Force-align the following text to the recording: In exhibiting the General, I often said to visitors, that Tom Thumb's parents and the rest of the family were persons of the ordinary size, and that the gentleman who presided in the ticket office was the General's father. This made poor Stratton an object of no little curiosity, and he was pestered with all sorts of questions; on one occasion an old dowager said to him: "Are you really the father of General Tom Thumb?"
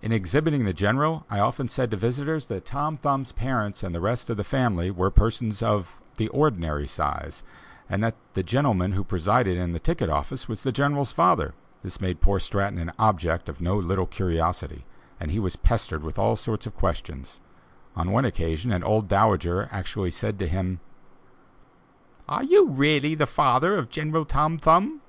In 0.00 0.12
exhibiting 0.12 0.64
the 0.64 0.72
General, 0.72 1.26
I 1.28 1.40
often 1.40 1.66
said 1.66 1.90
to 1.90 1.96
visitors, 1.96 2.46
that 2.46 2.64
Tom 2.64 2.96
Thumb's 2.96 3.32
parents 3.32 3.82
and 3.82 3.92
the 3.92 4.00
rest 4.00 4.30
of 4.30 4.36
the 4.36 4.44
family 4.44 4.92
were 4.92 5.10
persons 5.10 5.60
of 5.60 6.00
the 6.18 6.28
ordinary 6.28 6.86
size, 6.86 7.42
and 7.88 8.00
that 8.04 8.14
the 8.34 8.44
gentleman 8.44 8.92
who 8.92 9.02
presided 9.02 9.56
in 9.58 9.72
the 9.72 9.80
ticket 9.80 10.08
office 10.08 10.46
was 10.46 10.62
the 10.62 10.70
General's 10.70 11.10
father. 11.10 11.52
This 11.82 12.00
made 12.00 12.20
poor 12.20 12.38
Stratton 12.38 12.78
an 12.78 12.92
object 12.96 13.48
of 13.48 13.60
no 13.60 13.76
little 13.76 14.06
curiosity, 14.06 14.86
and 15.18 15.32
he 15.32 15.40
was 15.40 15.56
pestered 15.56 16.04
with 16.04 16.16
all 16.16 16.36
sorts 16.36 16.68
of 16.68 16.76
questions; 16.76 17.40
on 17.96 18.12
one 18.12 18.24
occasion 18.24 18.70
an 18.70 18.84
old 18.84 19.08
dowager 19.08 19.68
said 20.10 20.38
to 20.38 20.46
him: 20.46 20.78
"Are 22.28 22.44
you 22.44 22.68
really 22.68 23.16
the 23.16 23.26
father 23.26 23.74
of 23.74 23.90
General 23.90 24.24
Tom 24.26 24.58
Thumb?" 24.58 25.00